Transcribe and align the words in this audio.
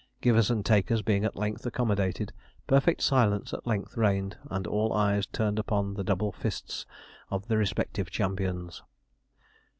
Givers 0.19 0.49
and 0.49 0.65
takers 0.65 1.03
being 1.03 1.25
at 1.25 1.35
length 1.35 1.63
accommodated, 1.63 2.33
perfect 2.65 3.03
silence 3.03 3.53
at 3.53 3.67
length 3.67 3.95
reigned, 3.95 4.35
and 4.49 4.65
all 4.65 4.93
eyes 4.93 5.27
turned 5.27 5.59
upon 5.59 5.93
the 5.93 6.03
double 6.03 6.31
fists 6.31 6.87
of 7.29 7.47
the 7.47 7.55
respective 7.59 8.09
champions. 8.09 8.81